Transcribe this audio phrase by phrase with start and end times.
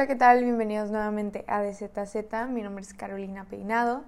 [0.00, 0.42] Hola, ¿qué tal?
[0.42, 2.48] Bienvenidos nuevamente a DZZ.
[2.48, 4.02] Mi nombre es Carolina Peinado.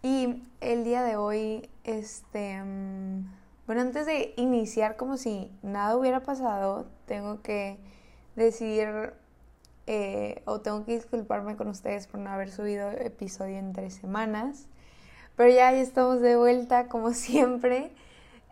[0.00, 2.62] Y el día de hoy, este.
[2.62, 3.26] mm,
[3.66, 7.78] Bueno, antes de iniciar, como si nada hubiera pasado, tengo que
[8.36, 9.12] decidir
[9.88, 14.68] eh, o tengo que disculparme con ustedes por no haber subido episodio en tres semanas.
[15.34, 17.90] Pero ya, ya estamos de vuelta, como siempre.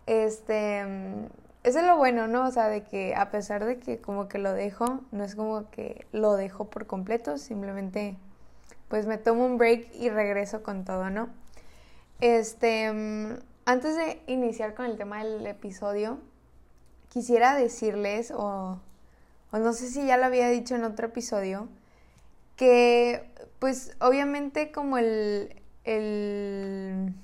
[0.07, 0.85] Este.
[0.85, 2.47] mm, Eso es lo bueno, ¿no?
[2.47, 5.70] O sea, de que a pesar de que como que lo dejo, no es como
[5.70, 8.16] que lo dejo por completo, simplemente
[8.89, 11.29] pues me tomo un break y regreso con todo, ¿no?
[12.20, 16.19] Este, mm, antes de iniciar con el tema del episodio,
[17.09, 18.81] quisiera decirles, o,
[19.53, 21.69] o no sé si ya lo había dicho en otro episodio,
[22.56, 27.15] que pues obviamente como el, el,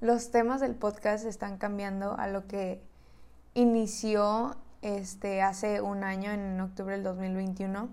[0.00, 2.80] los temas del podcast están cambiando a lo que
[3.56, 7.88] inició este, hace un año, en octubre del 2021.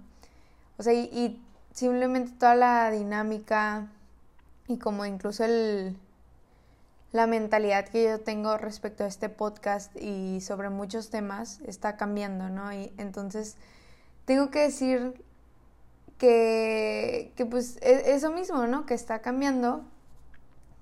[0.78, 1.42] O sea, y, y
[1.73, 3.88] simplemente toda la dinámica
[4.67, 5.97] y como incluso el,
[7.11, 12.50] la mentalidad que yo tengo respecto a este podcast y sobre muchos temas está cambiando,
[12.50, 12.73] ¿no?
[12.73, 13.55] Y entonces
[14.25, 15.23] tengo que decir
[16.17, 18.86] que, que pues e- eso mismo, ¿no?
[18.86, 19.86] Que está cambiando,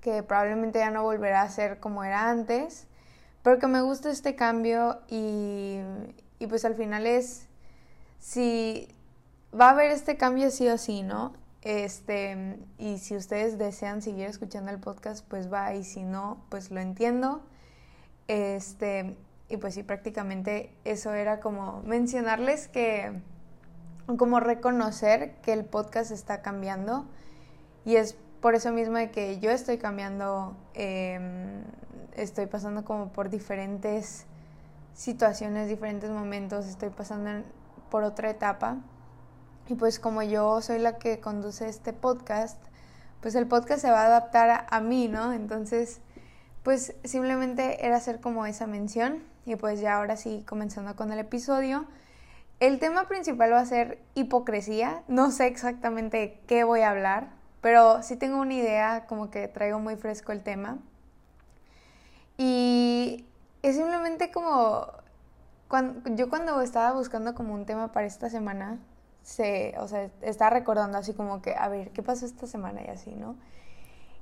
[0.00, 2.86] que probablemente ya no volverá a ser como era antes,
[3.42, 5.78] pero que me gusta este cambio y,
[6.38, 7.48] y pues al final es
[8.18, 8.88] si
[9.58, 11.32] va a haber este cambio sí o sí, ¿no?
[11.62, 16.70] Este, y si ustedes desean seguir escuchando el podcast, pues va, y si no, pues
[16.70, 17.42] lo entiendo.
[18.26, 19.16] Este,
[19.48, 23.12] y pues sí, prácticamente eso era como mencionarles que,
[24.18, 27.06] como reconocer que el podcast está cambiando.
[27.84, 31.62] Y es por eso mismo de que yo estoy cambiando, eh,
[32.16, 34.26] estoy pasando como por diferentes
[34.94, 37.46] situaciones, diferentes momentos, estoy pasando
[37.88, 38.78] por otra etapa.
[39.68, 42.60] Y pues como yo soy la que conduce este podcast,
[43.20, 45.32] pues el podcast se va a adaptar a, a mí, ¿no?
[45.32, 46.00] Entonces,
[46.64, 49.22] pues simplemente era hacer como esa mención.
[49.46, 51.86] Y pues ya ahora sí, comenzando con el episodio.
[52.58, 55.04] El tema principal va a ser hipocresía.
[55.06, 59.78] No sé exactamente qué voy a hablar, pero sí tengo una idea, como que traigo
[59.78, 60.78] muy fresco el tema.
[62.36, 63.24] Y
[63.62, 64.86] es simplemente como
[65.68, 68.78] cuando, yo cuando estaba buscando como un tema para esta semana,
[69.22, 72.88] se, o sea, estaba recordando así como que, a ver, ¿qué pasó esta semana y
[72.88, 73.36] así, ¿no?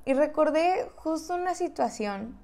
[0.05, 2.37] Y recordé justo una situación,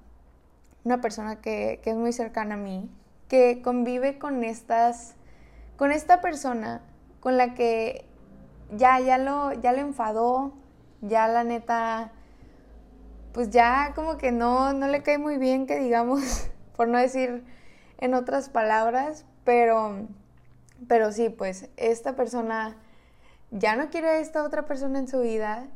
[0.84, 2.90] una persona que, que es muy cercana a mí,
[3.28, 5.14] que convive con estas,
[5.76, 6.82] con esta persona
[7.20, 8.04] con la que
[8.76, 10.52] ya, ya lo, ya le enfadó,
[11.00, 12.12] ya la neta,
[13.32, 17.44] pues ya como que no, no le cae muy bien que digamos, por no decir
[17.98, 20.06] en otras palabras, pero,
[20.86, 22.76] pero sí, pues esta persona
[23.50, 25.68] ya no quiere a esta otra persona en su vida,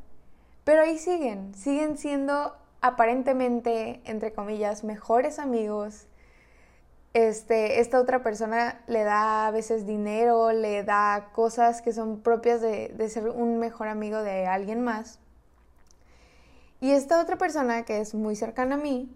[0.65, 6.07] pero ahí siguen, siguen siendo aparentemente, entre comillas, mejores amigos.
[7.15, 12.63] Este, esta otra persona le da a veces dinero, le da cosas que son propias
[12.63, 15.19] de, ser un mejor amigo de alguien más.
[16.81, 19.15] Y esta otra persona que es muy cercana a mí,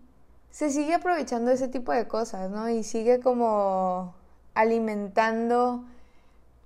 [0.50, 2.68] se sigue aprovechando ese tipo de cosas, ¿no?
[2.68, 4.14] Y sigue como
[4.54, 5.84] alimentando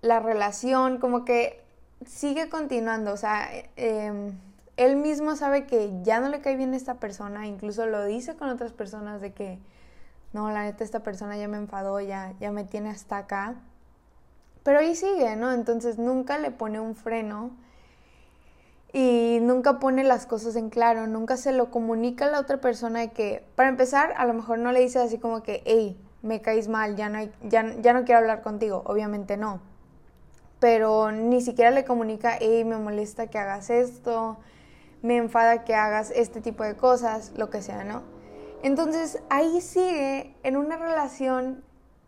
[0.02, 1.62] la relación, como que
[2.06, 4.32] sigue continuando, o sea, eh,
[4.76, 8.36] él mismo sabe que ya no le cae bien a esta persona, incluso lo dice
[8.36, 9.58] con otras personas de que,
[10.32, 13.56] no, la neta, esta persona ya me enfadó, ya, ya me tiene hasta acá.
[14.62, 15.52] Pero ahí sigue, ¿no?
[15.52, 17.50] Entonces nunca le pone un freno
[18.92, 23.00] y nunca pone las cosas en claro, nunca se lo comunica a la otra persona
[23.00, 26.40] de que, para empezar, a lo mejor no le dice así como que, hey, me
[26.42, 29.60] caes mal, ya no, ya, ya no quiero hablar contigo, obviamente no.
[30.58, 34.38] Pero ni siquiera le comunica, hey, me molesta que hagas esto,
[35.02, 38.19] me enfada que hagas este tipo de cosas, lo que sea, ¿no?
[38.62, 41.64] Entonces ahí sigue en una relación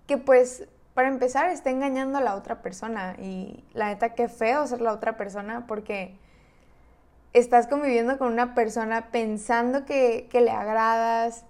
[0.06, 4.66] que pues para empezar está engañando a la otra persona y la neta qué feo
[4.66, 6.18] ser la otra persona porque
[7.32, 11.44] estás conviviendo con una persona pensando que, le agradas,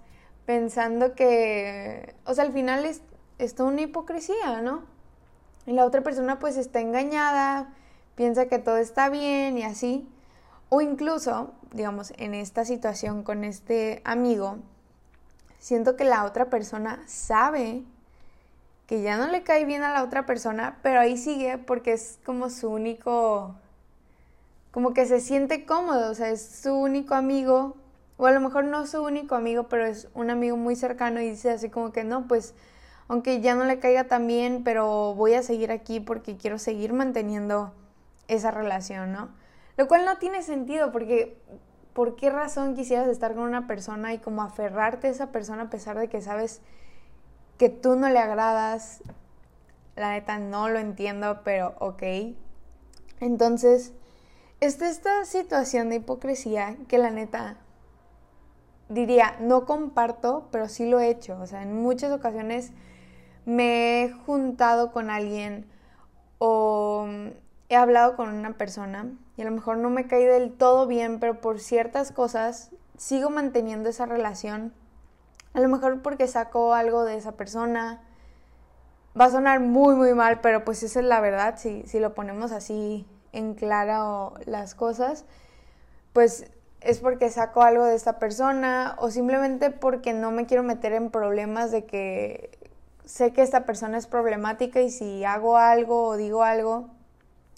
[0.45, 3.01] pensando que, o sea, al final es,
[3.37, 4.83] es toda una hipocresía, ¿no?
[5.65, 7.73] Y la otra persona pues está engañada,
[8.15, 10.09] piensa que todo está bien y así.
[10.69, 14.57] O incluso, digamos, en esta situación con este amigo,
[15.63, 17.83] siento que la otra persona sabe
[18.85, 22.19] que ya no le cae bien a la otra persona, pero ahí sigue porque es
[22.25, 23.55] como su único,
[24.71, 27.77] como que se siente cómodo, o sea, es su único amigo,
[28.17, 31.29] o a lo mejor no su único amigo, pero es un amigo muy cercano y
[31.29, 32.55] dice así como que no, pues
[33.07, 36.91] aunque ya no le caiga tan bien, pero voy a seguir aquí porque quiero seguir
[36.91, 37.71] manteniendo
[38.27, 39.29] esa relación, ¿no?
[39.77, 41.37] Lo cual no tiene sentido porque
[41.93, 45.69] ¿por qué razón quisieras estar con una persona y como aferrarte a esa persona a
[45.69, 46.61] pesar de que sabes
[47.57, 49.01] que tú no le agradas?
[49.95, 52.03] La neta no lo entiendo, pero ok.
[53.19, 53.93] Entonces,
[54.59, 57.57] está esta situación de hipocresía que la neta
[58.89, 61.39] diría, no comparto, pero sí lo he hecho.
[61.39, 62.71] O sea, en muchas ocasiones
[63.45, 65.65] me he juntado con alguien
[66.39, 67.07] o
[67.69, 71.19] he hablado con una persona y a lo mejor no me caí del todo bien,
[71.19, 74.73] pero por ciertas cosas sigo manteniendo esa relación.
[75.53, 78.01] A lo mejor porque saco algo de esa persona.
[79.19, 81.55] Va a sonar muy, muy mal, pero pues esa es la verdad.
[81.57, 85.25] Si, si lo ponemos así en claro las cosas,
[86.13, 86.51] pues
[86.81, 91.11] es porque saco algo de esta persona o simplemente porque no me quiero meter en
[91.11, 92.57] problemas de que
[93.05, 96.89] sé que esta persona es problemática y si hago algo o digo algo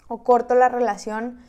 [0.08, 1.40] o corto la relación,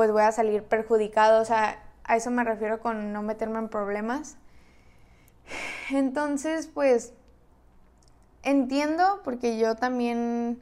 [0.00, 1.42] pues voy a salir perjudicado.
[1.42, 4.38] O sea, a eso me refiero con no meterme en problemas.
[5.90, 7.12] Entonces, pues
[8.42, 10.58] entiendo porque yo también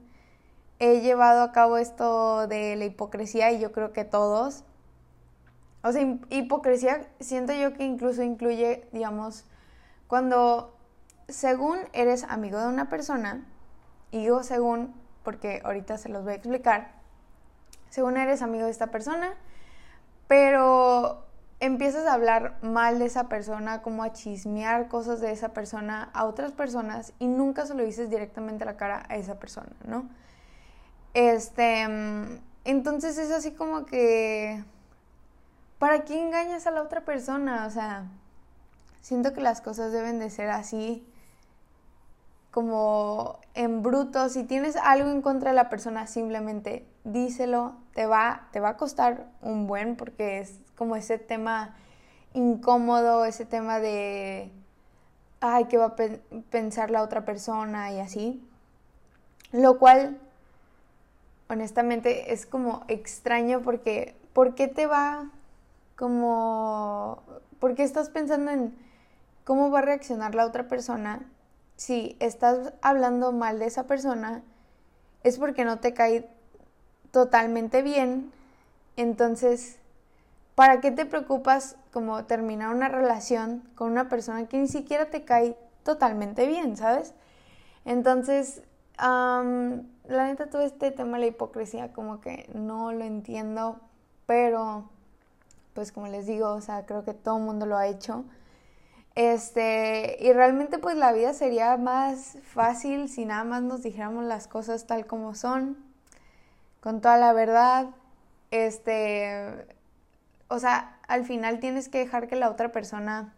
[0.80, 4.64] he llevado a cabo esto de la hipocresía y yo creo que todos
[5.84, 9.44] o sea, hipocresía siento yo que incluso incluye, digamos,
[10.08, 10.76] cuando
[11.28, 13.46] según eres amigo de una persona,
[14.10, 14.92] y digo según
[15.22, 16.97] porque ahorita se los voy a explicar,
[17.90, 19.34] según eres amigo de esta persona,
[20.26, 21.24] pero
[21.60, 26.24] empiezas a hablar mal de esa persona, como a chismear cosas de esa persona a
[26.24, 30.08] otras personas y nunca se lo dices directamente a la cara a esa persona, ¿no?
[31.14, 31.86] Este,
[32.64, 34.62] entonces es así como que
[35.78, 37.66] ¿para qué engañas a la otra persona?
[37.66, 38.04] O sea,
[39.00, 41.06] siento que las cosas deben de ser así
[42.50, 44.28] como en bruto.
[44.28, 47.76] Si tienes algo en contra de la persona, simplemente díselo.
[47.94, 51.74] Te va, te va a costar un buen porque es como ese tema
[52.34, 54.50] incómodo, ese tema de,
[55.40, 55.96] ay, ¿qué va a
[56.50, 57.92] pensar la otra persona?
[57.92, 58.42] Y así.
[59.52, 60.18] Lo cual,
[61.48, 65.30] honestamente, es como extraño porque, ¿por qué te va
[65.96, 67.22] como,
[67.58, 68.76] ¿por qué estás pensando en
[69.44, 71.22] cómo va a reaccionar la otra persona?
[71.76, 74.42] Si estás hablando mal de esa persona,
[75.22, 76.28] es porque no te cae
[77.10, 78.32] totalmente bien.
[78.96, 79.78] Entonces,
[80.54, 85.24] ¿para qué te preocupas como terminar una relación con una persona que ni siquiera te
[85.24, 87.14] cae totalmente bien, ¿sabes?
[87.84, 88.62] Entonces,
[88.98, 93.80] la neta, todo este tema de la hipocresía como que no lo entiendo,
[94.26, 94.90] pero
[95.74, 98.24] pues como les digo, o sea, creo que todo el mundo lo ha hecho.
[99.14, 104.46] Este, y realmente pues la vida sería más fácil si nada más nos dijéramos las
[104.46, 105.76] cosas tal como son,
[106.80, 107.90] con toda la verdad.
[108.50, 109.66] Este,
[110.48, 113.34] o sea, al final tienes que dejar que la otra persona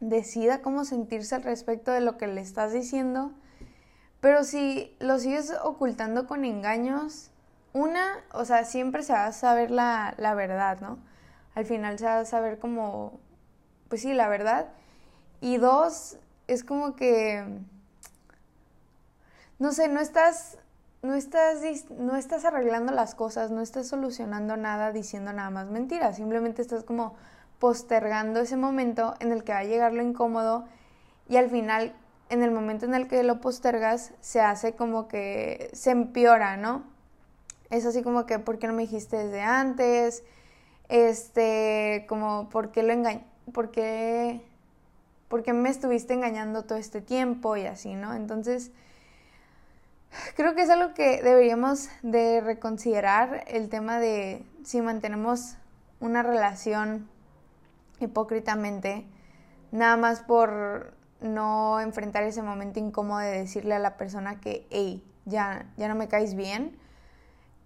[0.00, 3.32] decida cómo sentirse al respecto de lo que le estás diciendo.
[4.20, 7.30] Pero si lo sigues ocultando con engaños,
[7.72, 10.98] una, o sea, siempre se va a saber la, la verdad, ¿no?
[11.54, 13.20] al final se va a saber como,
[13.88, 14.68] pues sí, la verdad.
[15.40, 16.16] Y dos,
[16.46, 17.44] es como que,
[19.58, 20.58] no sé, no estás,
[21.02, 26.16] no estás, no estás arreglando las cosas, no estás solucionando nada diciendo nada más mentiras,
[26.16, 27.14] simplemente estás como
[27.58, 30.64] postergando ese momento en el que va a llegar lo incómodo
[31.28, 31.94] y al final,
[32.28, 36.84] en el momento en el que lo postergas, se hace como que se empeora, ¿no?
[37.70, 40.24] Es así como que, ¿por qué no me dijiste desde antes?
[40.92, 43.24] este, como, ¿por qué lo engañé?
[43.54, 44.42] ¿Por qué,
[45.28, 48.14] ¿Por qué me estuviste engañando todo este tiempo y así, ¿no?
[48.14, 48.72] Entonces,
[50.36, 55.56] creo que es algo que deberíamos de reconsiderar, el tema de si mantenemos
[56.00, 57.08] una relación
[58.00, 59.06] hipócritamente,
[59.70, 65.04] nada más por no enfrentar ese momento incómodo de decirle a la persona que, hey,
[65.24, 66.76] ya, ya no me caes bien,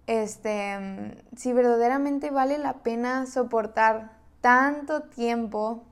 [0.05, 4.11] este, si verdaderamente vale la pena soportar
[4.41, 5.83] tanto tiempo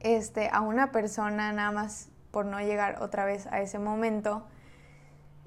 [0.00, 4.46] este, a una persona nada más por no llegar otra vez a ese momento.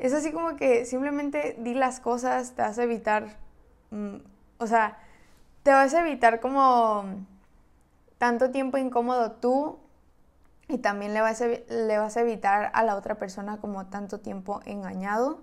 [0.02, 3.38] Es así como que simplemente di las cosas, te vas a evitar,
[3.92, 4.16] mm,
[4.58, 4.98] o sea,
[5.62, 7.04] te vas a evitar como
[8.18, 9.78] tanto tiempo incómodo tú
[10.68, 14.20] y también le vas a, le vas a evitar a la otra persona como tanto
[14.20, 15.42] tiempo engañado.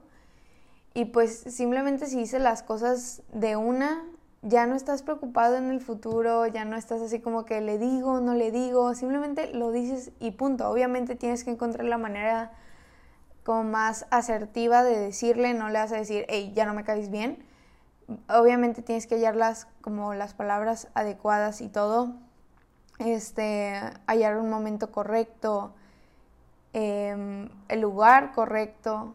[0.92, 4.04] Y pues simplemente si dices las cosas de una,
[4.42, 8.20] ya no estás preocupado en el futuro, ya no estás así como que le digo,
[8.20, 10.68] no le digo, simplemente lo dices y punto.
[10.68, 12.50] Obviamente tienes que encontrar la manera
[13.48, 17.08] como más asertiva de decirle, no le vas a decir, hey, ya no me caes
[17.08, 17.42] bien,
[18.28, 22.12] obviamente tienes que hallar las, como las palabras adecuadas y todo.
[22.98, 23.72] Este,
[24.06, 25.72] hallar un momento correcto,
[26.74, 29.14] em, el lugar correcto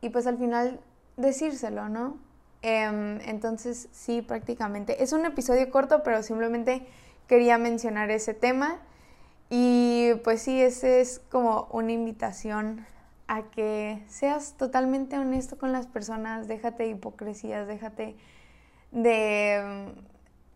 [0.00, 0.80] y pues al final
[1.18, 2.16] decírselo, ¿no?
[2.62, 5.02] Em, entonces sí, prácticamente.
[5.02, 6.86] Es un episodio corto, pero simplemente
[7.26, 8.78] quería mencionar ese tema.
[9.50, 12.86] Y pues sí, ese es como una invitación
[13.28, 18.16] a que seas totalmente honesto con las personas, déjate de hipocresías, déjate
[18.92, 19.92] de...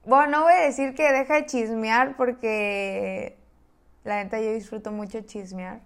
[0.05, 3.37] Bueno, no voy a decir que deja de chismear porque
[4.05, 5.81] la neta yo disfruto mucho chismear.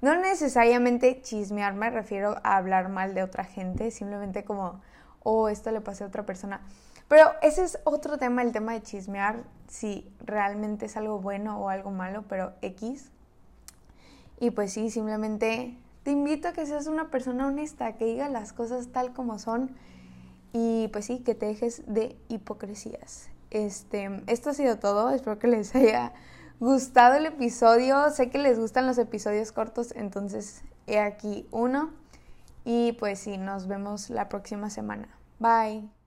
[0.00, 4.82] No necesariamente chismear, me refiero a hablar mal de otra gente, simplemente como,
[5.22, 6.60] oh, esto le pasó a otra persona.
[7.08, 11.68] Pero ese es otro tema, el tema de chismear, si realmente es algo bueno o
[11.68, 13.10] algo malo, pero X.
[14.40, 18.52] Y pues sí, simplemente te invito a que seas una persona honesta, que diga las
[18.52, 19.70] cosas tal como son
[20.52, 23.28] y pues sí, que te dejes de hipocresías.
[23.50, 26.12] Este, esto ha sido todo, espero que les haya
[26.60, 31.90] gustado el episodio, sé que les gustan los episodios cortos, entonces he aquí uno
[32.64, 35.08] y pues sí, nos vemos la próxima semana.
[35.38, 36.01] Bye.